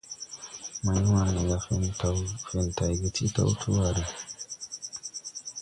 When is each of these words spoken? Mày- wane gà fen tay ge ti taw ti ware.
Mày- 0.83 1.03
wane 1.09 1.41
gà 1.49 1.57
fen 2.47 2.67
tay 2.77 2.93
ge 2.99 3.09
ti 3.15 3.25
taw 3.35 3.49
ti 3.59 3.67
ware. 3.75 4.03